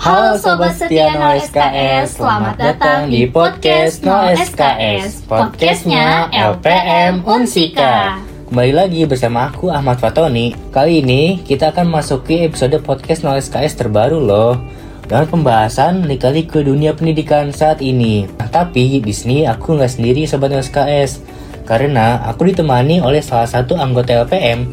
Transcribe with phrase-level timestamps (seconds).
[0.00, 8.16] Halo Sobat Setia No SKS, selamat datang di podcast No SKS Podcastnya LPM Unsika.
[8.48, 10.56] Kembali lagi bersama aku Ahmad Fatoni.
[10.72, 14.56] Kali ini kita akan masuki episode podcast No SKS terbaru loh.
[15.04, 18.24] Dengan pembahasan lika-liku dunia pendidikan saat ini.
[18.40, 21.20] Nah, tapi di sini aku nggak sendiri sobat SKS,
[21.68, 24.64] karena aku ditemani oleh salah satu anggota LPM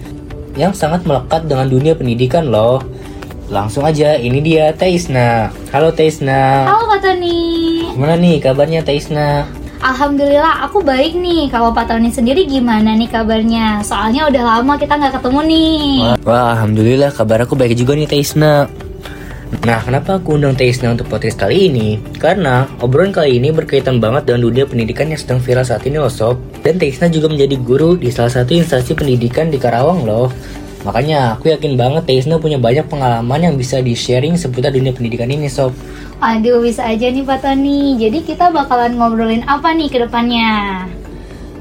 [0.55, 2.79] yang sangat melekat dengan dunia pendidikan loh.
[3.47, 5.47] Langsung aja, ini dia Taisna.
[5.71, 6.67] Halo Taisna.
[6.67, 7.79] Halo Pak Tony.
[7.95, 9.47] Gimana nih kabarnya Taisna?
[9.79, 11.47] Alhamdulillah aku baik nih.
[11.47, 13.79] Kalau Pak Tony sendiri gimana nih kabarnya?
[13.87, 15.79] Soalnya udah lama kita nggak ketemu nih.
[16.03, 18.67] Wah, wah, alhamdulillah kabar aku baik juga nih Taisna.
[19.63, 22.03] Nah, kenapa aku undang Taisna untuk podcast kali ini?
[22.19, 26.11] Karena obrolan kali ini berkaitan banget dengan dunia pendidikan yang sedang viral saat ini loh
[26.11, 26.35] sob.
[26.67, 30.27] Dan Taisna juga menjadi guru di salah satu instansi pendidikan di Karawang loh.
[30.85, 35.49] Makanya aku yakin banget Taisna punya banyak pengalaman yang bisa di-sharing seputar dunia pendidikan ini
[35.49, 35.73] sob.
[36.21, 37.97] Aduh bisa aja nih Pak Tony.
[37.97, 40.85] Jadi kita bakalan ngobrolin apa nih ke depannya?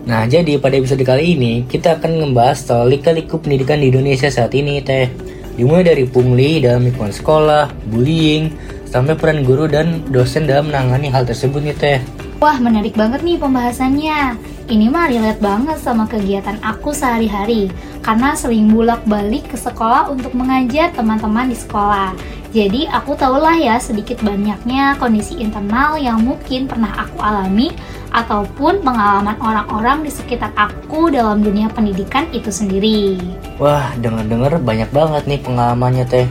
[0.07, 4.55] Nah, jadi pada episode kali ini kita akan membahas soal lika-liku pendidikan di Indonesia saat
[4.55, 5.11] ini teh
[5.59, 8.55] dimulai dari pungli dalam lingkungan sekolah, bullying,
[8.97, 12.01] sampai peran guru dan dosen dalam menangani hal tersebut nih teh.
[12.41, 14.41] Wah menarik banget nih pembahasannya.
[14.67, 17.69] Ini mah relate banget sama kegiatan aku sehari-hari
[18.01, 22.17] karena sering bolak-balik ke sekolah untuk mengajar teman-teman di sekolah.
[22.57, 27.69] Jadi aku tahulah ya sedikit banyaknya kondisi internal yang mungkin pernah aku alami
[28.17, 33.21] ataupun pengalaman orang-orang di sekitar aku dalam dunia pendidikan itu sendiri.
[33.61, 36.27] Wah, dengar-dengar banyak banget nih pengalamannya teh.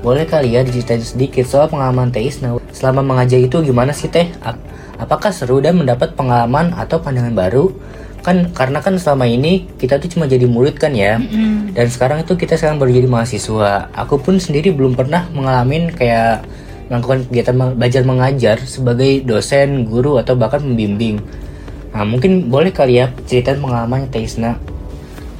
[0.00, 4.32] Boleh kali ya diceritain sedikit soal pengalaman Teh Isna selama mengajar itu gimana sih teh?
[4.96, 7.68] Apakah seru dan mendapat pengalaman atau pandangan baru?
[8.24, 11.20] Kan karena kan selama ini kita tuh cuma jadi murid kan ya.
[11.20, 11.54] Mm -hmm.
[11.76, 13.92] Dan sekarang itu kita sekarang baru jadi mahasiswa.
[13.92, 16.48] Aku pun sendiri belum pernah mengalami kayak
[16.88, 21.22] melakukan kegiatan belajar mengajar sebagai dosen, guru, atau bahkan pembimbing.
[21.94, 24.58] Nah, mungkin boleh kali ya ceritain pengalaman Taisna.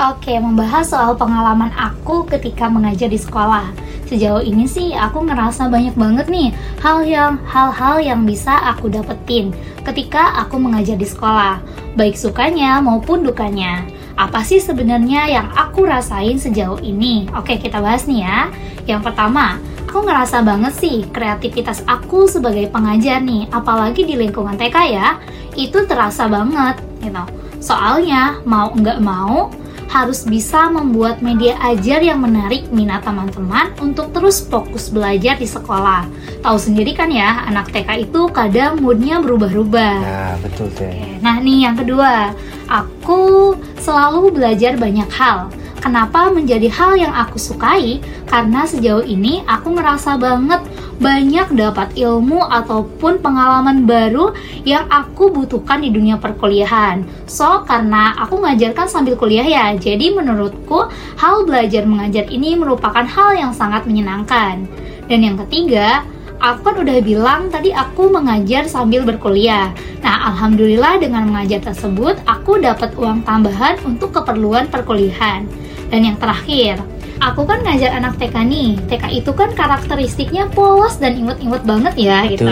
[0.01, 3.90] Oke, membahas soal pengalaman aku ketika mengajar di sekolah.
[4.11, 6.51] Sejauh ini sih aku ngerasa banyak banget nih
[6.83, 9.55] hal yang hal-hal yang bisa aku dapetin
[9.87, 11.63] ketika aku mengajar di sekolah,
[11.95, 13.87] baik sukanya maupun dukanya.
[14.19, 17.31] Apa sih sebenarnya yang aku rasain sejauh ini?
[17.39, 18.51] Oke, kita bahas nih ya.
[18.91, 24.77] Yang pertama, aku ngerasa banget sih kreativitas aku sebagai pengajar nih, apalagi di lingkungan TK
[24.91, 25.23] ya,
[25.55, 27.25] itu terasa banget gitu.
[27.63, 29.55] Soalnya mau nggak mau
[29.91, 36.07] harus bisa membuat media ajar yang menarik minat teman-teman untuk terus fokus belajar di sekolah.
[36.47, 39.97] Tahu sendiri kan ya, anak TK itu kadang moodnya berubah-ubah.
[39.99, 41.19] Nah, betul teh.
[41.19, 42.31] Nah nih yang kedua,
[42.71, 43.53] aku
[43.83, 48.05] selalu belajar banyak hal Kenapa menjadi hal yang aku sukai?
[48.29, 50.61] Karena sejauh ini aku ngerasa banget
[51.01, 54.37] banyak dapat ilmu ataupun pengalaman baru
[54.69, 57.09] yang aku butuhkan di dunia perkuliahan.
[57.25, 63.33] So, karena aku mengajarkan sambil kuliah ya, jadi menurutku hal belajar mengajar ini merupakan hal
[63.33, 64.69] yang sangat menyenangkan.
[65.09, 66.05] Dan yang ketiga,
[66.37, 69.73] aku kan udah bilang tadi aku mengajar sambil berkuliah.
[70.05, 75.49] Nah, alhamdulillah dengan mengajar tersebut aku dapat uang tambahan untuk keperluan perkuliahan.
[75.89, 76.79] Dan yang terakhir,
[77.21, 78.71] aku kan ngajar anak TK nih.
[78.89, 82.49] TK itu kan karakteristiknya polos dan imut-imut banget ya gitu.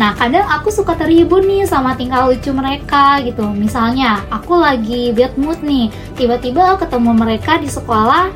[0.00, 3.44] Nah, kadang aku suka terhibur nih sama tingkah lucu mereka gitu.
[3.52, 8.32] Misalnya, aku lagi bad mood nih, tiba-tiba ketemu mereka di sekolah,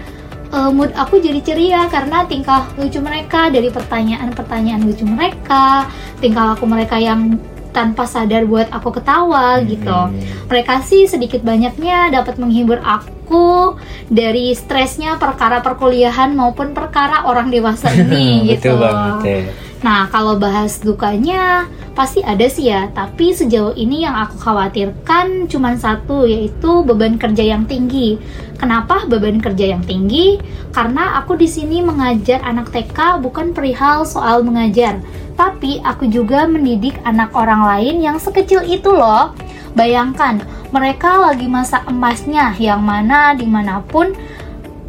[0.52, 5.88] uh, mood aku jadi ceria karena tingkah lucu mereka dari pertanyaan-pertanyaan lucu mereka,
[6.20, 7.40] tingkah laku mereka yang
[7.74, 9.64] tanpa sadar buat aku ketawa hmm.
[9.66, 9.98] gitu.
[10.46, 13.74] Mereka sih sedikit banyaknya dapat menghibur aku
[14.06, 18.78] dari stresnya perkara perkuliahan maupun perkara orang dewasa ini gitu.
[18.78, 19.38] Betul banget ya.
[19.84, 25.76] Nah, kalau bahas dukanya pasti ada sih ya, tapi sejauh ini yang aku khawatirkan cuma
[25.76, 28.16] satu yaitu beban kerja yang tinggi.
[28.56, 30.40] Kenapa beban kerja yang tinggi?
[30.72, 35.04] Karena aku di sini mengajar anak TK bukan perihal soal mengajar,
[35.36, 39.36] tapi aku juga mendidik anak orang lain yang sekecil itu loh.
[39.76, 40.40] Bayangkan,
[40.72, 44.16] mereka lagi masa emasnya yang mana di mana pun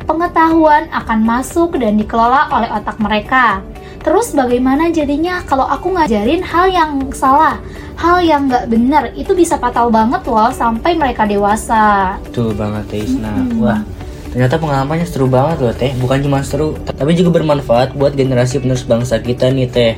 [0.07, 3.59] pengetahuan akan masuk dan dikelola oleh otak mereka
[4.05, 7.57] Terus bagaimana jadinya kalau aku ngajarin hal yang salah,
[7.97, 12.13] hal yang nggak benar, itu bisa fatal banget loh sampai mereka dewasa.
[12.21, 13.33] Betul banget Tisna.
[13.33, 13.57] Hmm.
[13.65, 13.81] Wah,
[14.29, 15.89] ternyata pengalamannya seru banget loh Teh.
[15.97, 19.97] Bukan cuma seru, tapi juga bermanfaat buat generasi penerus bangsa kita nih Teh.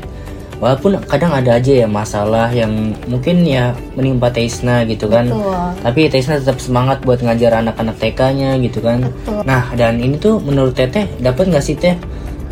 [0.58, 5.28] Walaupun kadang ada aja ya masalah yang mungkin ya menimpa Teisna gitu kan.
[5.28, 5.84] Betul.
[5.84, 9.04] Tapi Teisna tetap semangat buat ngajar anak-anak TK-nya gitu kan.
[9.04, 9.44] Betul.
[9.44, 12.00] Nah, dan ini tuh menurut Teteh dapat nggak sih Teh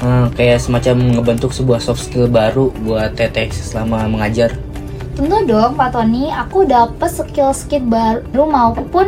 [0.03, 4.51] Hmm, kayak semacam ngebentuk sebuah soft skill baru buat teteh selama mengajar.
[5.15, 9.07] Tentu dong Pak Tony, aku dapet skill-skill baru maupun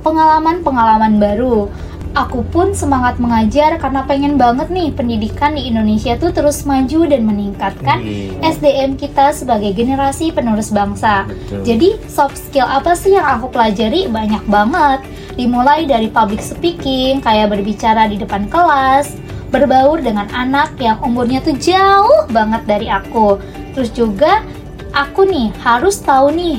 [0.00, 1.68] pengalaman-pengalaman baru.
[2.14, 7.26] Aku pun semangat mengajar karena pengen banget nih pendidikan di Indonesia tuh terus maju dan
[7.26, 8.38] meningkatkan Wih.
[8.38, 11.26] SDM kita sebagai generasi penerus bangsa.
[11.26, 11.66] Betul.
[11.66, 15.02] Jadi soft skill apa sih yang aku pelajari banyak banget.
[15.34, 19.18] Dimulai dari public speaking, kayak berbicara di depan kelas,
[19.54, 23.38] berbaur dengan anak yang umurnya tuh jauh banget dari aku.
[23.78, 24.42] Terus juga
[24.90, 26.58] aku nih harus tahu nih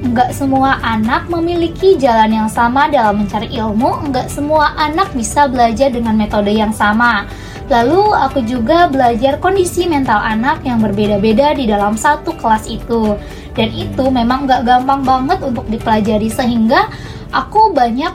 [0.00, 5.92] nggak semua anak memiliki jalan yang sama dalam mencari ilmu, nggak semua anak bisa belajar
[5.92, 7.28] dengan metode yang sama.
[7.70, 13.14] Lalu aku juga belajar kondisi mental anak yang berbeda-beda di dalam satu kelas itu.
[13.54, 16.90] Dan itu memang nggak gampang banget untuk dipelajari sehingga
[17.30, 18.10] aku banyak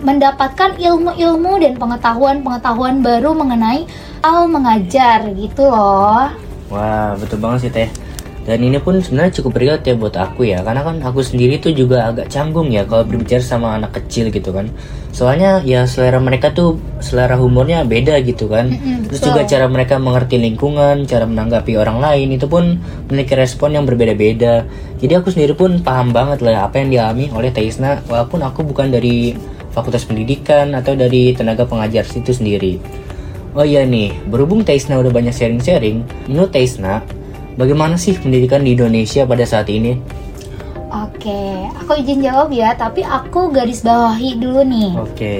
[0.00, 3.84] mendapatkan ilmu-ilmu dan pengetahuan-pengetahuan baru mengenai
[4.24, 6.32] hal mengajar gitu loh.
[6.72, 7.90] Wah, betul banget sih teh.
[8.40, 11.76] Dan ini pun sebenarnya cukup relate ya buat aku ya, karena kan aku sendiri tuh
[11.76, 14.72] juga agak canggung ya kalau berbicara sama anak kecil gitu kan.
[15.12, 18.72] Soalnya ya selera mereka tuh selera humornya beda gitu kan.
[18.72, 22.80] Mm-mm, Terus juga cara mereka mengerti lingkungan, cara menanggapi orang lain itu pun
[23.12, 24.64] memiliki respon yang berbeda-beda.
[24.98, 28.88] Jadi aku sendiri pun paham banget lah apa yang dialami oleh Taisna, walaupun aku bukan
[28.88, 29.36] dari
[29.70, 32.82] Fakultas Pendidikan atau dari tenaga pengajar situ sendiri.
[33.50, 37.02] Oh iya nih, berhubung Taisna udah banyak sharing-sharing, menurut Taisna,
[37.58, 39.98] bagaimana sih pendidikan di Indonesia pada saat ini?
[40.90, 44.90] Oke, aku izin jawab ya, tapi aku garis bawahi dulu nih.
[44.98, 45.36] Oke.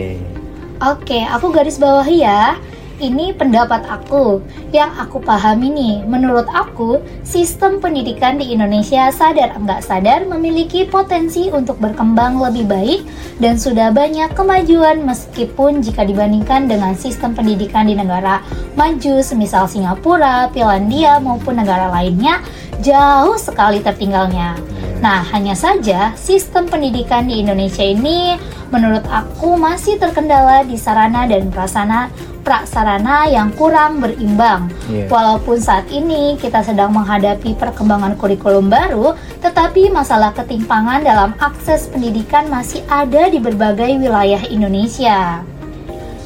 [0.80, 2.58] Oke, aku garis bawahi ya.
[3.00, 4.44] Ini pendapat aku.
[4.76, 11.48] Yang aku pahami nih, menurut aku, sistem pendidikan di Indonesia sadar enggak sadar memiliki potensi
[11.48, 13.00] untuk berkembang lebih baik
[13.40, 18.44] dan sudah banyak kemajuan meskipun jika dibandingkan dengan sistem pendidikan di negara
[18.76, 22.44] maju semisal Singapura, Finlandia maupun negara lainnya
[22.84, 24.60] jauh sekali tertinggalnya.
[25.00, 28.36] Nah, hanya saja sistem pendidikan di Indonesia ini
[28.68, 32.12] menurut aku masih terkendala di sarana dan prasarana
[32.50, 34.74] prasarana yang kurang berimbang.
[34.90, 35.06] Iya.
[35.06, 42.50] Walaupun saat ini kita sedang menghadapi perkembangan kurikulum baru, tetapi masalah ketimpangan dalam akses pendidikan
[42.50, 45.46] masih ada di berbagai wilayah Indonesia.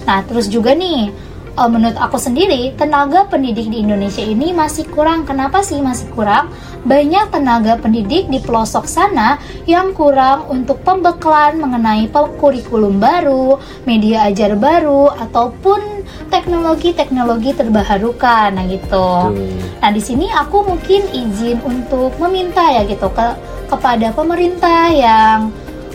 [0.09, 1.13] Nah, terus juga nih,
[1.61, 5.29] eh, menurut aku sendiri, tenaga pendidik di Indonesia ini masih kurang.
[5.29, 6.49] Kenapa sih masih kurang?
[6.89, 9.37] Banyak tenaga pendidik di pelosok sana
[9.69, 12.09] yang kurang untuk pembekalan mengenai
[12.41, 15.94] kurikulum baru, media ajar baru, ataupun
[16.29, 18.55] teknologi-teknologi terbarukan.
[18.55, 19.09] Nah, gitu.
[19.31, 19.33] Tuh.
[19.81, 23.27] Nah, di sini aku mungkin izin untuk meminta ya gitu ke
[23.69, 25.51] kepada pemerintah yang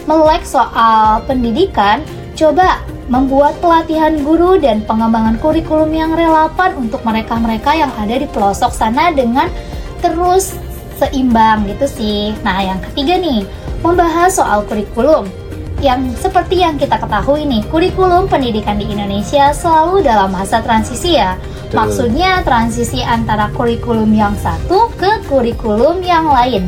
[0.09, 2.01] melek soal pendidikan,
[2.33, 8.69] coba membuat pelatihan guru dan pengembangan kurikulum yang relevan untuk mereka-mereka yang ada di pelosok
[8.69, 9.49] sana dengan
[10.01, 10.53] terus
[11.01, 12.37] seimbang gitu sih.
[12.45, 13.47] Nah, yang ketiga nih,
[13.81, 15.25] membahas soal kurikulum.
[15.79, 21.39] Yang seperti yang kita ketahui nih, kurikulum pendidikan di Indonesia selalu dalam masa transisi ya.
[21.39, 21.75] Betul.
[21.79, 26.67] Maksudnya transisi antara kurikulum yang satu ke kurikulum yang lain.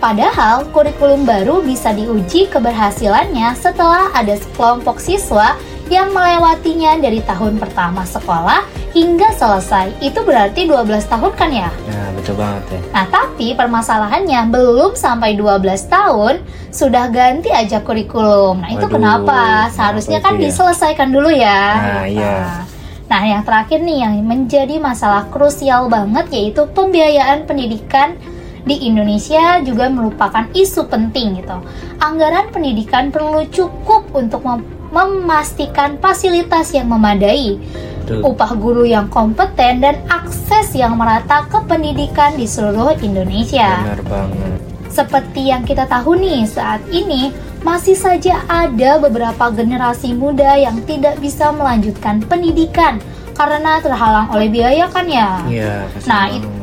[0.00, 5.56] Padahal kurikulum baru bisa diuji keberhasilannya setelah ada sekelompok siswa
[5.92, 8.64] yang melewatinya dari tahun pertama sekolah
[8.94, 9.98] hingga selesai.
[10.00, 11.68] Itu berarti 12 tahun kan ya?
[11.68, 12.80] Nah, betul banget ya.
[12.94, 18.62] Nah, tapi permasalahannya belum sampai 12 tahun sudah ganti aja kurikulum.
[18.62, 19.68] Nah, itu Waduh, kenapa?
[19.74, 20.48] Seharusnya kan ya?
[20.48, 21.62] diselesaikan dulu ya.
[21.76, 22.36] Nah, iya.
[22.40, 22.62] Nah,
[23.04, 28.16] Nah, yang terakhir nih yang menjadi masalah krusial banget yaitu pembiayaan pendidikan
[28.64, 31.60] di Indonesia juga merupakan isu penting gitu.
[32.00, 37.58] Anggaran pendidikan perlu cukup untuk mem- memastikan fasilitas yang memadai,
[38.06, 38.22] Betul.
[38.22, 43.82] upah guru yang kompeten dan akses yang merata ke pendidikan di seluruh Indonesia.
[43.82, 44.58] Benar banget.
[44.86, 47.34] Seperti yang kita tahu nih, saat ini
[47.66, 53.02] masih saja ada beberapa generasi muda yang tidak bisa melanjutkan pendidikan
[53.34, 55.42] karena terhalang oleh biaya kan ya.
[55.50, 55.74] Iya,
[56.06, 56.62] Nah, itu-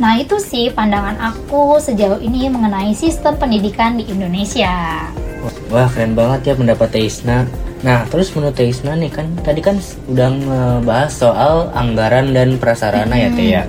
[0.00, 5.04] Nah itu sih pandangan aku sejauh ini mengenai sistem pendidikan di Indonesia.
[5.70, 7.48] Wah keren banget ya pendapat Teisna.
[7.80, 9.80] Nah terus menurut Teisna nih kan tadi kan
[10.10, 13.64] udah ngebahas soal anggaran dan prasarana ya Teh ya.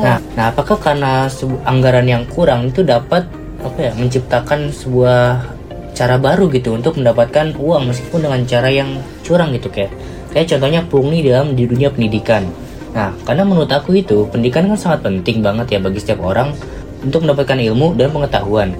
[0.00, 1.28] Nah, nah apakah karena
[1.68, 3.28] anggaran yang kurang itu dapat
[3.60, 5.44] apa ya menciptakan sebuah
[5.92, 9.92] cara baru gitu untuk mendapatkan uang meskipun dengan cara yang curang gitu kayak
[10.32, 12.48] kayak contohnya pungli dalam di dunia pendidikan.
[12.96, 16.56] Nah, karena menurut aku itu pendidikan kan sangat penting banget ya bagi setiap orang
[17.04, 18.72] untuk mendapatkan ilmu dan pengetahuan.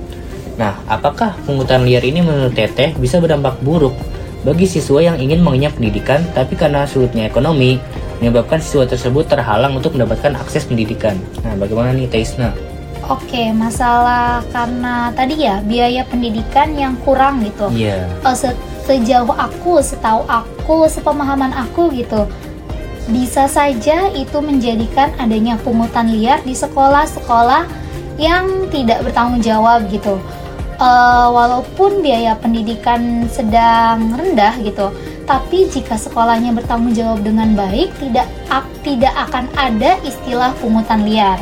[0.61, 3.97] Nah, apakah pungutan liar ini menurut Teteh bisa berdampak buruk
[4.45, 7.81] bagi siswa yang ingin mengenyam pendidikan tapi karena sulitnya ekonomi
[8.21, 11.17] menyebabkan siswa tersebut terhalang untuk mendapatkan akses pendidikan.
[11.41, 12.53] Nah, bagaimana nih Taisna?
[13.09, 17.73] Oke, masalah karena tadi ya biaya pendidikan yang kurang gitu.
[17.73, 18.05] Iya.
[18.21, 22.29] Oh, se- sejauh aku, setahu aku, sepemahaman aku gitu,
[23.09, 27.65] bisa saja itu menjadikan adanya pungutan liar di sekolah-sekolah
[28.21, 30.21] yang tidak bertanggung jawab gitu.
[30.81, 34.89] Eh, walaupun biaya pendidikan sedang rendah gitu,
[35.29, 41.37] tapi jika sekolahnya bertanggung jawab dengan baik, tidak ak- tidak akan ada istilah pungutan liar.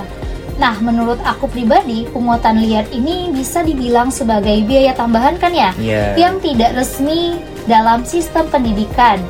[0.59, 5.71] Nah, menurut aku pribadi, pungutan liar ini bisa dibilang sebagai biaya tambahan kan ya?
[5.79, 6.19] Iya.
[6.19, 7.39] yang tidak resmi
[7.71, 9.23] dalam sistem pendidikan.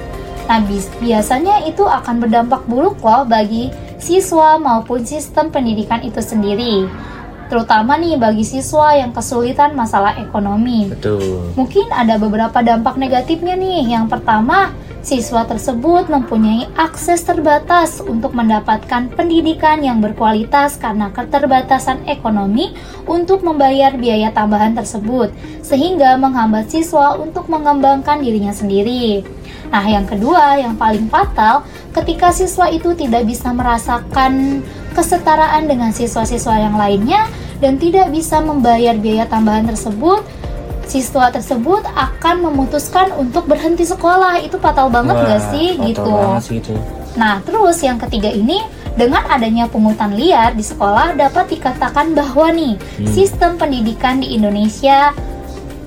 [0.49, 0.65] Nah,
[1.05, 3.69] biasanya itu akan berdampak buruk loh bagi
[4.01, 6.89] siswa maupun sistem pendidikan itu sendiri.
[7.49, 10.93] Terutama nih bagi siswa yang kesulitan masalah ekonomi.
[10.93, 11.57] Betul.
[11.57, 13.97] Mungkin ada beberapa dampak negatifnya nih.
[13.97, 22.77] Yang pertama, siswa tersebut mempunyai akses terbatas untuk mendapatkan pendidikan yang berkualitas karena keterbatasan ekonomi
[23.09, 25.33] untuk membayar biaya tambahan tersebut,
[25.65, 29.25] sehingga menghambat siswa untuk mengembangkan dirinya sendiri.
[29.73, 34.65] Nah, yang kedua, yang paling fatal, ketika siswa itu tidak bisa merasakan
[34.99, 37.31] kesetaraan dengan siswa-siswa yang lainnya
[37.63, 40.27] dan tidak bisa membayar biaya tambahan tersebut,
[40.91, 44.43] siswa tersebut akan memutuskan untuk berhenti sekolah.
[44.43, 46.11] Itu fatal banget Wah, gak sih fatal gitu.
[46.11, 46.75] banget sih itu.
[47.15, 48.59] Nah, terus yang ketiga ini
[48.99, 53.07] dengan adanya pungutan liar di sekolah dapat dikatakan bahwa nih Hmm.
[53.07, 55.15] sistem pendidikan di Indonesia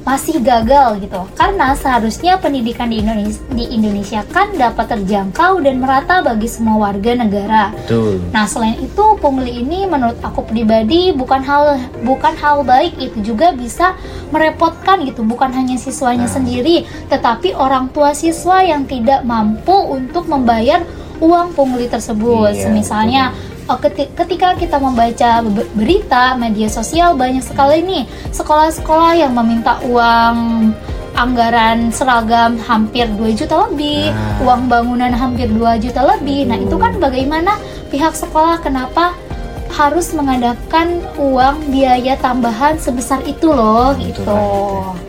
[0.02, 1.22] masih gagal gitu.
[1.38, 7.14] Karena seharusnya pendidikan di Indonesia, di Indonesia kan dapat terjangkau dan merata bagi semua warga
[7.14, 7.70] negara.
[7.74, 8.18] Betul.
[8.34, 13.54] Nah, selain itu pungli ini menurut aku pribadi bukan hal bukan hal baik itu juga
[13.54, 13.94] bisa
[14.34, 16.34] merepotkan gitu, bukan hanya siswanya Nah.
[16.34, 20.82] sendiri, tetapi orang tua siswa yang tidak mampu untuk membayar
[21.22, 22.58] uang pungli tersebut.
[22.58, 23.24] Iya, Misalnya
[23.66, 29.78] oh, keti- ketika kita membaca be- berita media sosial banyak sekali nih sekolah-sekolah yang meminta
[29.84, 30.72] uang
[31.14, 34.42] anggaran seragam hampir 2 juta lebih, Nah.
[34.42, 36.48] uang bangunan hampir 2 juta lebih.
[36.48, 39.12] Nah, itu kan bagaimana pihak sekolah kenapa
[39.70, 44.24] harus mengadakan uang biaya tambahan sebesar itu loh Betul gitu.
[44.24, 45.00] banget,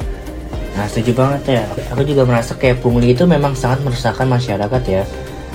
[0.72, 1.64] Nah, setuju banget ya.
[1.92, 5.04] Aku juga merasa kayak pungli itu memang sangat meresahkan masyarakat ya.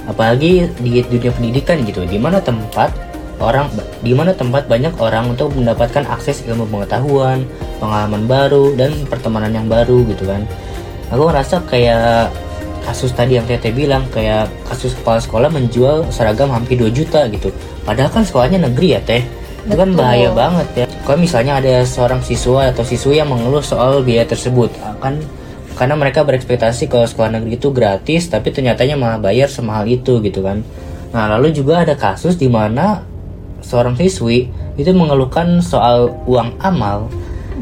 [0.07, 2.95] Apalagi di dunia pendidikan gitu, di mana tempat
[3.37, 3.69] orang
[4.01, 7.45] di mana tempat banyak orang untuk mendapatkan akses ilmu pengetahuan,
[7.77, 10.47] pengalaman baru dan pertemanan yang baru gitu kan.
[11.13, 12.33] Aku ngerasa kayak
[12.87, 17.51] kasus tadi yang Tete bilang kayak kasus kepala sekolah menjual seragam hampir 2 juta gitu.
[17.83, 19.23] Padahal kan sekolahnya negeri ya, Teh.
[19.67, 20.85] Itu kan bahaya banget ya.
[21.03, 25.19] Kalau misalnya ada seorang siswa atau siswi yang mengeluh soal biaya tersebut, akan
[25.77, 30.41] karena mereka berekspektasi kalau sekolah negeri itu gratis, tapi ternyatanya malah bayar semahal itu gitu
[30.41, 30.65] kan.
[31.13, 33.05] Nah, lalu juga ada kasus di mana
[33.61, 37.07] seorang siswi itu mengeluhkan soal uang amal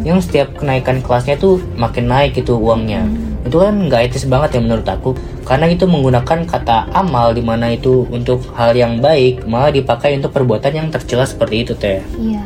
[0.04, 3.04] yang setiap kenaikan kelasnya tuh makin naik gitu uangnya.
[3.46, 5.14] Itu kan nggak etis banget ya menurut aku,
[5.46, 10.34] karena itu menggunakan kata amal di mana itu untuk hal yang baik malah dipakai untuk
[10.34, 12.02] perbuatan yang tercela seperti itu teh.
[12.18, 12.42] Iya,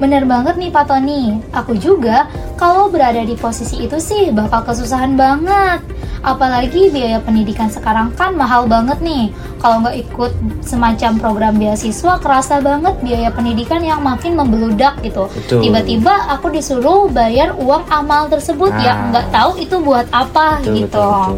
[0.00, 1.38] bener banget nih Pak Tony.
[1.52, 2.24] Aku juga
[2.56, 5.84] kalau berada di posisi itu sih bakal kesusahan banget.
[6.20, 9.28] Apalagi biaya pendidikan sekarang kan mahal banget nih.
[9.56, 15.28] Kalau nggak ikut semacam program beasiswa, kerasa banget biaya pendidikan yang makin membeludak gitu.
[15.48, 19.00] Tiba-tiba aku disuruh bayar uang amal tersebut ya Nah.
[19.12, 20.96] nggak tahu itu buat apa Betul, gitu.
[20.96, 21.36] betul, betul.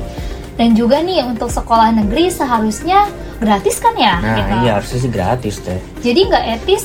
[0.53, 3.07] Dan juga nih untuk sekolah negeri seharusnya
[3.39, 4.15] gratis kan ya?
[4.19, 4.55] Nah, gitu.
[4.63, 5.81] iya harusnya sih gratis teh.
[6.03, 6.83] Jadi nggak etis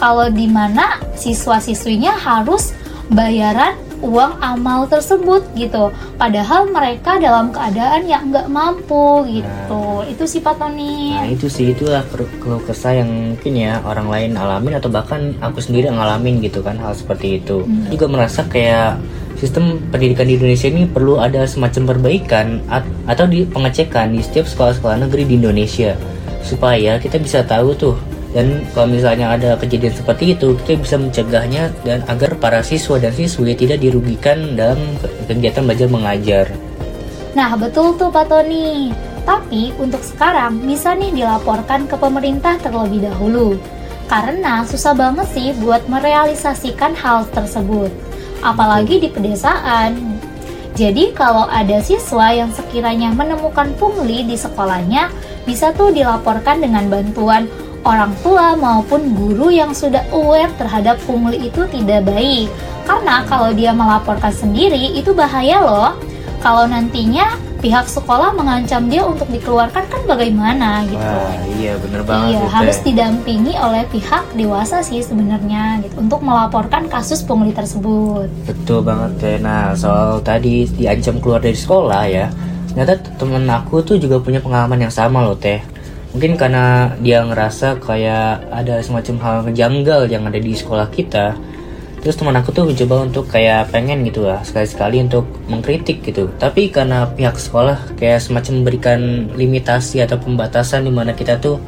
[0.00, 2.72] kalau di mana siswa-siswinya harus
[3.12, 5.92] bayaran uang amal tersebut gitu.
[6.16, 9.84] Padahal mereka dalam keadaan yang nggak mampu gitu.
[10.08, 11.12] Itu sih Pak Tony.
[11.20, 12.00] Nah itu sih itulah
[12.40, 16.80] keluh kesah yang mungkin ya orang lain alamin atau bahkan aku sendiri ngalamin gitu kan
[16.80, 17.68] hal seperti itu.
[17.68, 17.92] Hmm.
[17.92, 18.96] Juga merasa kayak
[19.36, 24.48] sistem pendidikan di Indonesia ini perlu ada semacam perbaikan at- atau di pengecekan di setiap
[24.48, 25.96] sekolah-sekolah negeri di Indonesia
[26.40, 27.96] supaya kita bisa tahu tuh
[28.30, 33.10] dan kalau misalnya ada kejadian seperti itu kita bisa mencegahnya dan agar para siswa dan
[33.10, 36.46] siswi tidak dirugikan dalam ke- kegiatan belajar mengajar.
[37.34, 38.94] Nah betul tuh Pak Tony.
[39.26, 43.58] Tapi untuk sekarang bisa nih dilaporkan ke pemerintah terlebih dahulu.
[44.06, 47.90] Karena susah banget sih buat merealisasikan hal tersebut.
[48.42, 50.18] Apalagi di pedesaan.
[50.74, 55.12] Jadi kalau ada siswa yang sekiranya menemukan pungli di sekolahnya,
[55.44, 57.46] bisa tuh dilaporkan dengan bantuan
[57.84, 62.48] orang tua maupun guru yang sudah aware terhadap pungli itu tidak baik.
[62.84, 65.92] Karena kalau dia melaporkan sendiri itu bahaya loh.
[66.40, 70.96] Kalau nantinya pihak sekolah mengancam dia untuk dikeluarkan kan bagaimana gitu.
[70.96, 72.84] Wah, iya bener banget Iya, tuh, harus Teh.
[72.88, 78.32] didampingi oleh pihak dewasa sih sebenarnya gitu untuk melaporkan kasus pungli tersebut.
[78.48, 79.36] Betul banget teh.
[79.36, 82.32] Nah soal tadi diancam keluar dari sekolah ya,
[82.72, 85.60] ternyata temen aku tuh juga punya pengalaman yang sama loh teh.
[86.10, 91.38] Mungkin karena dia ngerasa kayak ada semacam hal janggal yang ada di sekolah kita.
[92.00, 96.32] Terus teman aku tuh mencoba untuk kayak pengen gitu lah sekali-sekali untuk mengkritik gitu.
[96.40, 99.00] Tapi karena pihak sekolah kayak semacam memberikan
[99.36, 101.60] limitasi atau pembatasan di mana kita tuh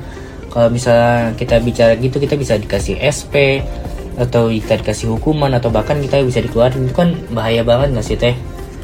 [0.48, 3.62] kalau misalnya kita bicara gitu kita bisa dikasih SP
[4.16, 8.16] atau kita dikasih hukuman atau bahkan kita bisa dikeluarin itu kan bahaya banget nggak sih
[8.18, 8.36] teh?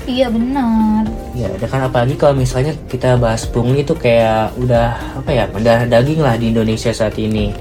[0.09, 1.05] Iya benar.
[1.37, 5.85] Ya, ada kan apalagi kalau misalnya kita bahas pungli itu kayak udah apa ya mendarah
[5.85, 7.53] daging lah di Indonesia saat ini.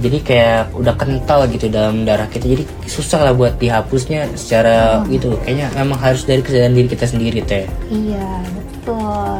[0.00, 2.50] Jadi kayak udah kental gitu dalam darah kita.
[2.50, 5.38] Jadi susah lah buat dihapusnya secara gitu.
[5.46, 7.70] Kayaknya memang harus dari kesadaran diri kita sendiri teh.
[7.86, 9.38] Iya betul.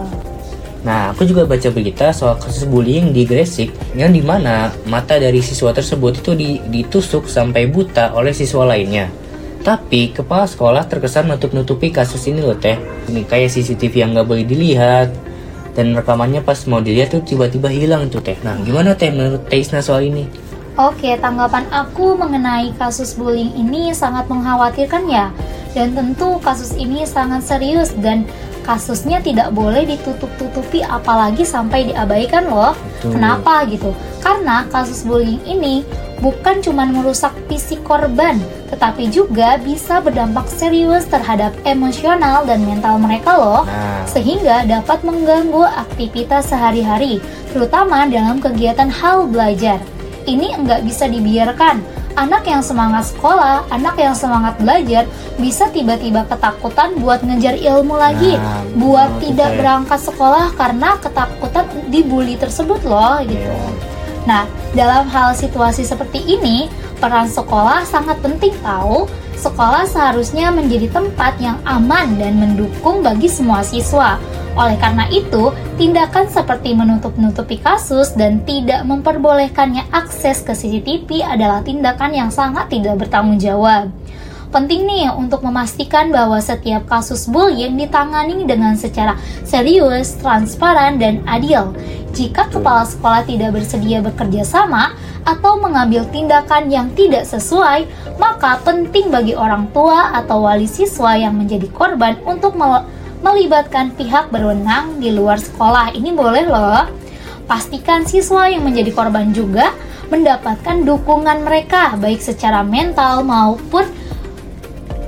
[0.80, 5.44] Nah, aku juga baca berita soal kasus bullying di Gresik yang di mana mata dari
[5.44, 9.12] siswa tersebut itu di- ditusuk sampai buta oleh siswa lainnya.
[9.60, 12.80] Tapi kepala sekolah terkesan menutup-nutupi kasus ini loh teh.
[13.12, 15.12] Ini kayak CCTV yang nggak boleh dilihat
[15.76, 18.40] dan rekamannya pas mau dilihat tuh tiba-tiba hilang tuh teh.
[18.40, 20.24] Nah, gimana teh menurut Teh Isna soal ini?
[20.80, 25.28] Oke, tanggapan aku mengenai kasus bullying ini sangat mengkhawatirkan ya.
[25.76, 28.24] Dan tentu kasus ini sangat serius dan
[28.64, 32.72] kasusnya tidak boleh ditutup-tutupi apalagi sampai diabaikan loh.
[32.72, 33.12] Betul.
[33.18, 33.90] Kenapa gitu?
[34.24, 35.84] Karena kasus bullying ini
[36.20, 43.36] bukan cuma merusak fisik korban, tetapi juga bisa berdampak serius terhadap emosional dan mental mereka
[43.36, 47.18] loh Nah, sehingga dapat mengganggu aktivitas sehari-hari,
[47.52, 49.80] terutama dalam kegiatan hal belajar.
[50.28, 51.80] Ini enggak bisa dibiarkan.
[52.18, 55.06] Anak yang semangat sekolah, anak yang semangat belajar,
[55.38, 59.56] bisa tiba-tiba ketakutan buat ngejar ilmu lagi, Nah, buat betul tidak Teh.
[59.62, 63.46] berangkat sekolah karena ketakutan dibully tersebut loh gitu.
[63.46, 63.89] Iya.
[64.30, 64.46] Nah,
[64.78, 66.70] dalam hal situasi seperti ini,
[67.02, 69.10] peran sekolah sangat penting tahu.
[69.34, 74.22] Sekolah seharusnya menjadi tempat yang aman dan mendukung bagi semua siswa.
[74.54, 82.14] Oleh karena itu, tindakan seperti menutup-nutupi kasus dan tidak memperbolehkannya akses ke CCTV adalah tindakan
[82.14, 83.90] yang sangat tidak bertanggung jawab.
[84.50, 89.14] Penting nih untuk memastikan bahwa setiap kasus bullying ditangani dengan secara
[89.46, 91.70] serius, transparan, dan adil.
[92.10, 97.86] Jika kepala sekolah tidak bersedia bekerja sama atau mengambil tindakan yang tidak sesuai,
[98.18, 102.90] maka penting bagi orang tua atau wali siswa yang menjadi korban untuk mel-
[103.22, 105.94] melibatkan pihak berwenang di luar sekolah.
[105.94, 106.90] Ini boleh loh.
[107.46, 109.70] Pastikan siswa yang menjadi korban juga
[110.10, 113.86] mendapatkan dukungan mereka baik secara mental maupun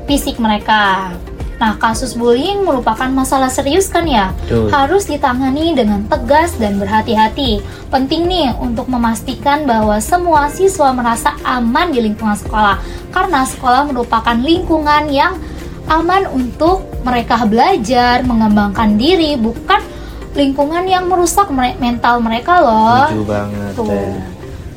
[0.07, 1.15] fisik mereka.
[1.63, 4.35] Nah, kasus bullying merupakan masalah serius kan ya?
[4.43, 4.67] Betul.
[4.75, 7.63] Harus ditangani dengan tegas dan berhati-hati.
[7.87, 12.83] Penting nih untuk memastikan bahwa semua siswa merasa aman di lingkungan sekolah.
[13.15, 15.39] Karena sekolah merupakan lingkungan yang
[15.87, 19.87] aman untuk mereka belajar, mengembangkan diri, bukan
[20.35, 23.07] lingkungan yang merusak mere- mental mereka loh.
[23.07, 23.87] Setuju banget Tuh.
[23.87, 24.15] Teh.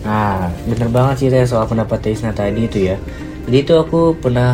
[0.05, 2.97] Nah, bener banget sih Teh soal pendapat Teh Isna tadi itu ya.
[3.49, 4.53] Jadi itu aku pernah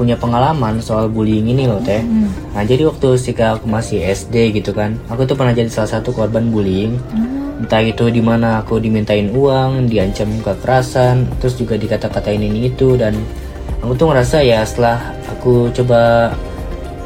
[0.00, 2.00] punya pengalaman soal bullying ini loh Teh.
[2.00, 2.32] Hmm.
[2.56, 6.16] Nah, jadi waktu ketika aku masih SD gitu kan, aku tuh pernah jadi salah satu
[6.16, 6.96] korban bullying.
[7.12, 7.60] Hmm.
[7.60, 13.12] Entah itu di mana aku dimintain uang, diancam kekerasan, terus juga dikata-katain ini itu dan
[13.84, 16.32] aku tuh ngerasa ya setelah aku coba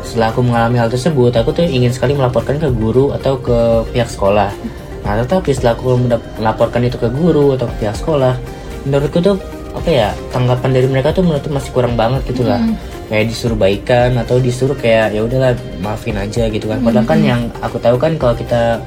[0.06, 4.06] setelah aku mengalami hal tersebut, aku tuh ingin sekali melaporkan ke guru atau ke pihak
[4.06, 4.54] sekolah.
[5.02, 5.98] Nah, tetapi setelah aku
[6.38, 8.38] melaporkan itu ke guru atau ke pihak sekolah,
[8.86, 9.36] menurutku tuh
[9.74, 12.62] apa ya tanggapan dari mereka tuh menurutku masih kurang banget gitu lah.
[12.62, 12.78] Hmm.
[13.10, 16.78] Kayak disuruh baikan atau disuruh kayak ya udahlah maafin aja gitu kan.
[16.80, 18.78] Padahal kan yang aku tahu kan kalau kita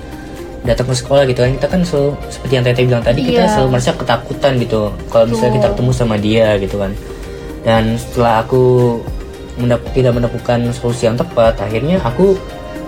[0.65, 3.51] datang ke sekolah gitu kan kita kan selalu seperti yang Tete bilang tadi kita Iya.
[3.55, 6.91] selalu merasa ketakutan gitu kalau misalnya kita ketemu sama dia gitu kan
[7.63, 8.63] dan setelah aku
[9.55, 12.35] mendap- tidak menemukan solusi yang tepat akhirnya aku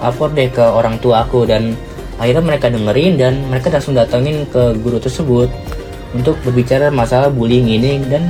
[0.03, 1.71] lapor deh ke orang tua aku dan
[2.19, 5.47] akhirnya mereka dengerin dan mereka langsung datangin ke guru tersebut
[6.13, 8.25] untuk berbicara masalah bullying ini dan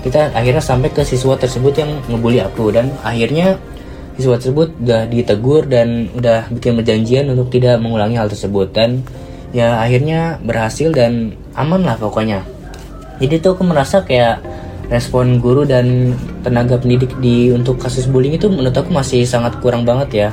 [0.00, 3.60] kita akhirnya sampai ke siswa tersebut yang ngebully aku dan akhirnya
[4.16, 9.04] siswa tersebut udah ditegur dan udah bikin perjanjian untuk tidak mengulangi hal tersebut dan
[9.52, 12.40] ya akhirnya berhasil dan aman lah pokoknya.
[13.20, 14.40] Jadi tuh aku merasa kayak
[14.88, 19.84] respon guru dan tenaga pendidik di untuk kasus bullying itu menurut aku masih sangat kurang
[19.86, 20.30] banget ya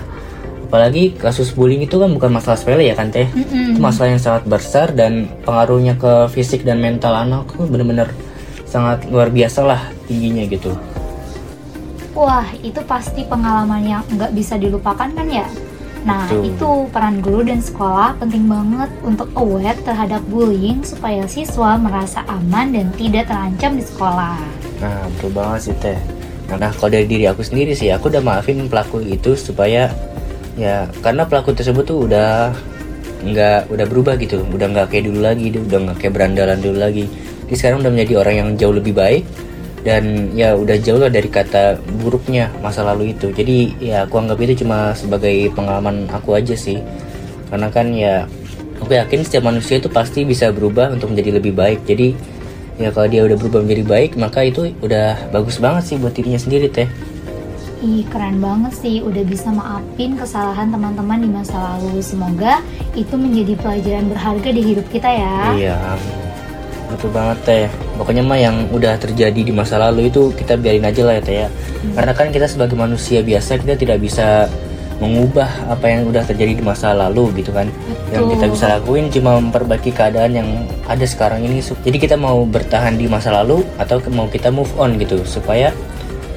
[0.68, 3.74] apalagi kasus bullying itu kan bukan masalah sepele ya kan teh Mm-mm.
[3.74, 8.12] itu masalah yang sangat besar dan pengaruhnya ke fisik dan mental anak tuh bener-bener
[8.68, 10.76] sangat luar biasa lah tingginya gitu
[12.18, 15.46] Wah, itu pasti pengalaman yang nggak bisa dilupakan kan ya?
[16.02, 16.50] Nah, Betul.
[16.50, 22.74] itu peran guru dan sekolah penting banget untuk aware terhadap bullying supaya siswa merasa aman
[22.74, 24.34] dan tidak terancam di sekolah.
[24.82, 26.00] Nah, betul banget sih teh.
[26.50, 29.94] Nah, kalau dari diri aku sendiri sih, aku udah maafin pelaku itu supaya
[30.58, 32.52] ya karena pelaku tersebut tuh udah
[33.18, 37.06] nggak udah berubah gitu, udah nggak kayak dulu lagi, udah nggak kayak berandalan dulu lagi.
[37.48, 39.24] Jadi sekarang udah menjadi orang yang jauh lebih baik
[39.88, 43.32] dan ya udah jauh lah dari kata buruknya masa lalu itu.
[43.32, 46.82] Jadi ya aku anggap itu cuma sebagai pengalaman aku aja sih.
[47.48, 48.28] Karena kan ya
[48.84, 51.88] aku yakin setiap manusia itu pasti bisa berubah untuk menjadi lebih baik.
[51.88, 52.14] Jadi
[52.78, 56.38] ya kalau dia udah berubah menjadi baik maka itu udah bagus banget sih buat dirinya
[56.38, 56.86] sendiri teh
[57.78, 59.06] Ih, keren banget sih.
[59.06, 62.02] Udah bisa maafin kesalahan teman-teman di masa lalu.
[62.02, 62.66] Semoga
[62.98, 65.38] itu menjadi pelajaran berharga di hidup kita ya.
[65.54, 65.78] iya.
[66.88, 67.66] Betul banget teh.
[68.00, 71.36] Pokoknya mah yang udah terjadi di masa lalu itu kita biarin aja lah ya teh
[71.46, 71.48] ya.
[71.94, 74.48] Karena kan kita sebagai manusia biasa kita tidak bisa
[74.98, 77.70] mengubah apa yang udah terjadi di masa lalu gitu kan.
[78.10, 78.34] Yang Betul.
[78.34, 80.50] kita bisa lakuin cuma memperbaiki keadaan yang
[80.90, 81.62] ada sekarang ini.
[81.62, 85.22] Jadi kita mau bertahan di masa lalu atau mau kita move on gitu.
[85.28, 85.70] Supaya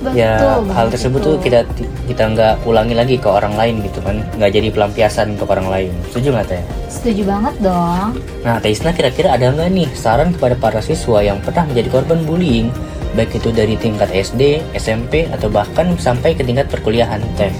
[0.00, 1.60] Betul ya hal banget tersebut tuh kita
[2.08, 4.24] kita nggak ulangi lagi ke orang lain gitu kan.
[4.40, 5.92] Nggak jadi pelampiasan untuk orang lain.
[6.08, 6.62] Setuju nggak teh?
[6.88, 8.08] Setuju banget dong.
[8.40, 12.72] nah Teisna kira-kira ada nggak nih saran kepada para siswa yang pernah menjadi korban bullying?
[13.12, 17.52] Baik itu dari tingkat SD SMP atau bahkan sampai ke tingkat perkuliahan teh?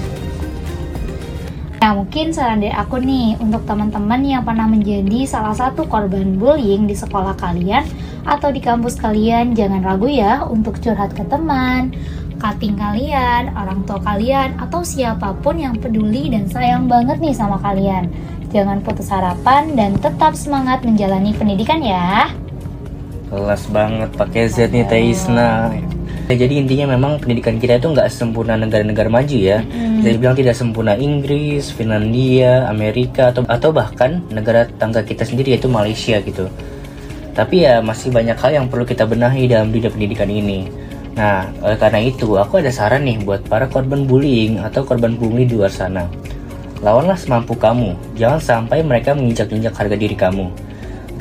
[1.81, 6.85] Nah, mungkin saran dari aku nih untuk teman-teman yang pernah menjadi salah satu korban bullying
[6.85, 7.81] di sekolah kalian
[8.21, 11.89] atau di kampus kalian, jangan ragu ya untuk curhat ke teman,
[12.41, 17.61] cutting kalian, orang tua kalian, atau siapa pun yang peduli dan sayang banget nih sama
[17.61, 18.09] kalian.
[18.49, 22.33] Jangan putus harapan dan tetap semangat menjalani pendidikan ya.
[23.31, 25.71] kelas banget pakai Z nih Teisna
[26.35, 29.63] jadi intinya memang pendidikan kita itu nggak sempurna negara-negara maju ya.
[30.01, 35.67] Jadi bilang tidak sempurna Inggris, Finlandia, Amerika atau atau bahkan negara tangga kita sendiri yaitu
[35.67, 36.47] Malaysia gitu.
[37.31, 40.67] Tapi ya masih banyak hal yang perlu kita benahi dalam dunia pendidikan ini.
[41.11, 45.43] Nah, oleh karena itu aku ada saran nih buat para korban bullying atau korban pungli
[45.43, 46.07] di luar sana.
[46.81, 50.49] Lawanlah semampu kamu, jangan sampai mereka menginjak-injak harga diri kamu.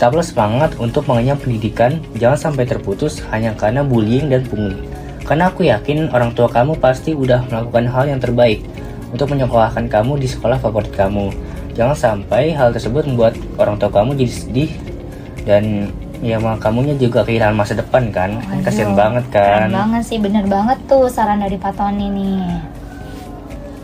[0.01, 4.81] Tetaplah semangat untuk mengenyam pendidikan, jangan sampai terputus hanya karena bullying dan pungli.
[5.29, 8.65] Karena aku yakin orang tua kamu pasti udah melakukan hal yang terbaik
[9.13, 11.29] untuk menyekolahkan kamu di sekolah favorit kamu.
[11.77, 14.73] Jangan sampai hal tersebut membuat orang tua kamu jadi sedih
[15.45, 18.41] dan ya malah kamunya juga kehilangan masa depan kan.
[18.61, 19.69] Kasihan Waduh, banget kan.
[19.69, 22.45] Keren banget sih, bener banget tuh saran dari Pak Tony nih.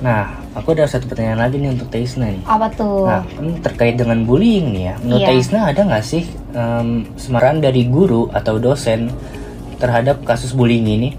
[0.04, 2.44] Nah, aku ada satu pertanyaan lagi nih untuk Teisna nih.
[2.44, 3.08] Apa tuh?
[3.08, 5.28] Nah, kan terkait dengan bullying nih ya, menurut Iya.
[5.32, 9.08] Teisna ada nggak sih em, semarahan dari guru atau dosen
[9.80, 11.16] terhadap kasus bullying ini?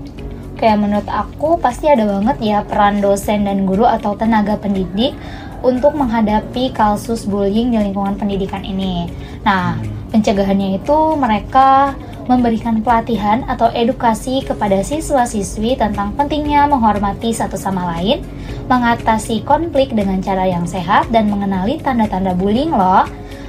[0.58, 5.13] Kayak menurut aku pasti ada banget ya peran dosen dan guru atau tenaga pendidik
[5.62, 9.10] untuk menghadapi kasus bullying di lingkungan pendidikan ini.
[9.41, 9.77] Nah,
[10.12, 11.96] pencegahannya itu mereka
[12.28, 18.20] memberikan pelatihan atau edukasi kepada siswa-siswi tentang pentingnya menghormati satu sama lain,
[18.67, 23.08] mengatasi konflik dengan cara yang sehat dan mengenali tanda-tanda bullying loh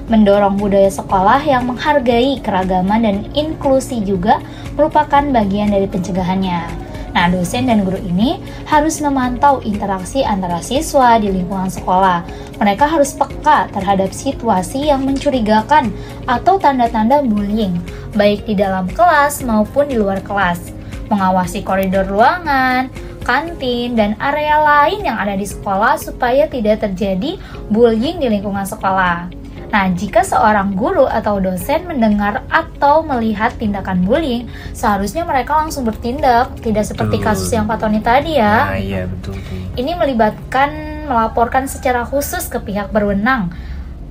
[0.09, 4.41] mendorong budaya sekolah yang menghargai keragaman dan inklusi juga
[4.75, 6.88] merupakan bagian dari pencegahannya.
[7.17, 12.25] Nah, dosen dan guru ini harus memantau interaksi antara siswa di lingkungan sekolah.
[12.61, 15.91] Mereka harus peka terhadap situasi yang mencurigakan
[16.29, 17.79] atau tanda-tanda bullying,
[18.13, 20.75] baik di dalam kelas maupun di luar kelas.
[21.09, 22.93] Mengawasi koridor ruangan,
[23.25, 27.41] kantin, dan area lain yang ada di sekolah supaya tidak terjadi
[27.73, 29.38] bullying di lingkungan sekolah.
[29.69, 36.57] Nah, jika seorang guru atau dosen mendengar atau melihat tindakan bullying, seharusnya mereka langsung bertindak,
[36.65, 37.27] tidak seperti Betul.
[37.29, 38.73] kasus yang Pak Tony tadi ya.
[38.73, 39.61] Nah, iya betul tuh.
[39.77, 40.71] Ini melibatkan
[41.09, 43.53] melaporkan secara khusus ke pihak berwenang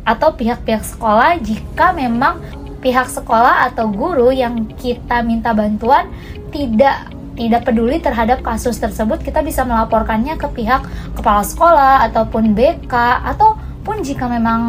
[0.05, 2.41] atau pihak-pihak sekolah jika memang
[2.79, 6.09] pihak sekolah atau guru yang kita minta bantuan
[6.53, 10.81] tidak tidak peduli terhadap kasus tersebut, kita bisa melaporkannya ke pihak
[11.13, 12.93] kepala sekolah ataupun BK
[13.87, 14.61] ataupun jika memang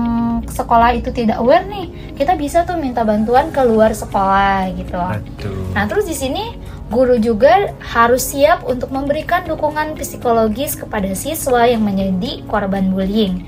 [0.46, 4.94] sekolah itu tidak aware nih, kita bisa tuh minta bantuan ke luar sekolah gitu.
[4.94, 5.58] Betul.
[5.74, 6.54] Nah, terus di sini
[6.86, 13.42] guru juga harus siap untuk memberikan dukungan psikologis kepada siswa yang menjadi korban bullying.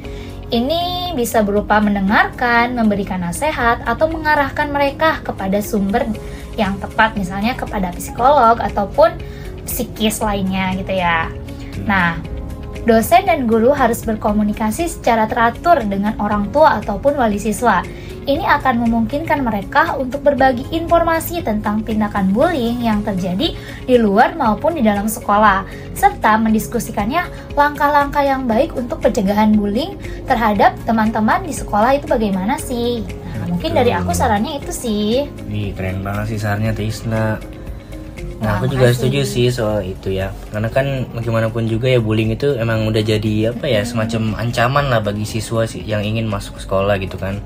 [0.51, 6.03] Ini bisa berupa mendengarkan, memberikan nasihat, atau mengarahkan mereka kepada sumber
[6.59, 9.15] yang tepat, misalnya kepada psikolog ataupun
[9.71, 11.31] psikis lainnya gitu ya.
[11.87, 12.19] Nah,
[12.89, 17.85] dosen dan guru harus berkomunikasi secara teratur dengan orang tua ataupun wali siswa.
[18.21, 23.57] Ini akan memungkinkan mereka untuk berbagi informasi tentang tindakan bullying yang terjadi
[23.89, 25.65] di luar maupun di dalam sekolah,
[25.97, 29.97] serta mendiskusikannya langkah-langkah yang baik untuk pencegahan bullying
[30.29, 33.03] terhadap teman-teman di sekolah itu bagaimana sih.
[33.41, 35.25] Nah, mungkin dari aku sarannya itu sih.
[35.49, 37.41] Wih, keren banget sih sarannya Tisna.
[38.41, 40.33] Nah, aku juga setuju sih soal itu ya.
[40.49, 45.05] Karena kan bagaimanapun juga ya bullying itu emang udah jadi apa ya semacam ancaman lah
[45.05, 47.37] bagi siswa sih yang ingin masuk sekolah gitu kan.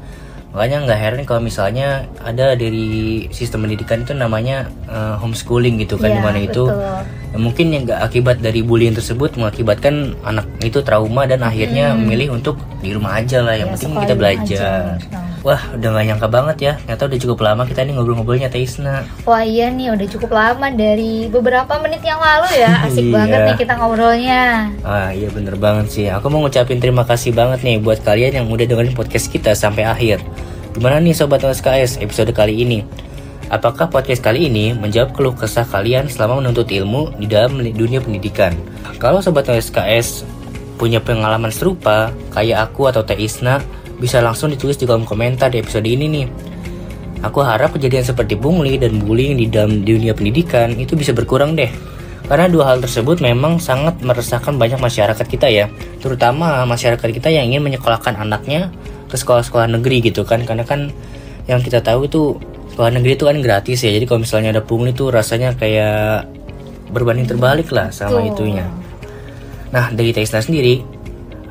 [0.55, 6.15] Makanya nggak heran kalau misalnya ada dari sistem pendidikan itu namanya eh, homeschooling gitu kan,
[6.15, 7.03] Iya, di mana itu ya
[7.43, 12.55] mungkin yang nggak akibat dari bullying tersebut mengakibatkan anak itu trauma dan akhirnya memilih untuk
[12.79, 13.59] di rumah aja lah.
[13.59, 14.47] Yang Ya, penting kita belajar.
[14.47, 14.71] aja.
[15.11, 15.24] Nah.
[15.45, 16.73] Wah, udah gak nyangka banget ya.
[16.81, 19.05] Ternyata udah cukup lama kita nih ngobrol-ngobrolnya Teisna.
[19.29, 23.13] Wah iya nih udah cukup lama dari beberapa menit yang lalu ya Asik Iya.
[23.13, 24.43] banget nih kita ngobrolnya
[24.81, 28.47] Ah iya bener banget sih Aku mau ngucapin terima kasih banget nih Buat kalian yang
[28.49, 30.25] udah dengerin podcast kita sampai akhir
[30.73, 32.81] Gimana nih Sobat LSKS episode kali ini?
[33.47, 38.57] Apakah podcast kali ini menjawab keluh kesah kalian selama menuntut ilmu di dalam dunia pendidikan?
[38.97, 40.25] Kalau Sobat LSKS
[40.75, 43.61] punya pengalaman serupa kayak aku atau Teh Isna
[43.99, 46.27] bisa langsung ditulis di kolom komentar di episode ini nih.
[47.25, 51.73] Aku harap kejadian seperti pungli dan bullying di dalam dunia pendidikan itu bisa berkurang deh.
[52.25, 55.69] Karena dua hal tersebut memang sangat meresahkan banyak masyarakat kita ya,
[56.01, 58.73] terutama masyarakat kita yang ingin menyekolahkan anaknya
[59.13, 60.89] ke sekolah-sekolah negeri gitu kan, karena kan
[61.45, 62.41] yang kita tahu itu
[62.73, 66.25] sekolah negeri itu kan gratis ya, jadi kalau misalnya ada pungli tuh rasanya kayak
[66.97, 68.65] berbanding terbalik lah sama itunya.
[69.69, 70.81] Nah dari Taisna sendiri,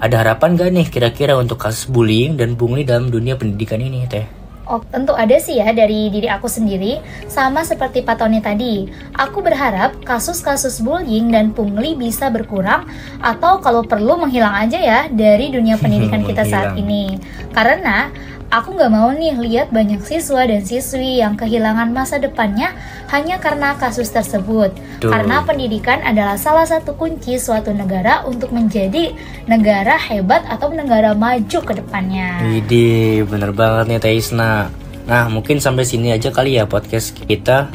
[0.03, 4.27] ada harapan gak nih kira-kira untuk kasus bullying dan pungli dalam dunia pendidikan ini teh?
[4.67, 8.87] Oh, tentu ada sih ya dari diri aku sendiri, sama seperti Pak Tony tadi.
[9.15, 12.87] Aku berharap kasus-kasus bullying dan pungli bisa berkurang
[13.19, 17.19] atau kalau perlu menghilang aja ya dari dunia pendidikan kita saat ini.
[17.55, 18.11] Karena
[18.53, 22.77] aku nggak mau nih lihat banyak siswa dan siswi yang kehilangan masa depannya
[23.09, 24.69] hanya karena kasus tersebut.
[25.01, 25.09] Betul.
[25.09, 29.09] Karena pendidikan adalah salah satu kunci suatu negara untuk menjadi
[29.49, 32.45] negara hebat atau negara maju ke depannya.
[32.45, 34.69] Widih, bener banget nih Teisna.
[35.09, 37.73] Nah, mungkin sampai sini aja kali ya podcast kita.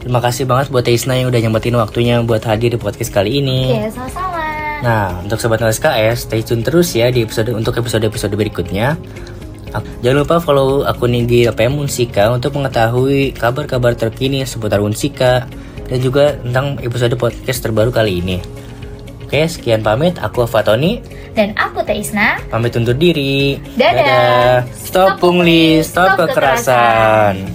[0.00, 3.74] Terima kasih banget buat Teisna yang udah nyempetin waktunya buat hadir di podcast kali ini.
[3.74, 4.46] Oke, sama-sama.
[4.80, 8.96] Nah, untuk sobat LSKS, stay tune terus ya di episode untuk episode-episode berikutnya.
[10.02, 15.46] Jangan lupa follow akun IG LPM Unsika untuk mengetahui kabar-kabar terkini seputar Unsika
[15.86, 18.38] dan juga tentang episode podcast terbaru kali ini.
[19.30, 20.18] Oke, sekian pamit.
[20.18, 20.98] Aku Fatoni.
[21.38, 22.42] Dan aku Teh Isna.
[22.50, 23.62] Pamit undur diri.
[23.78, 24.66] Dadah.
[24.74, 27.46] Stop pungli, stop kekerasan.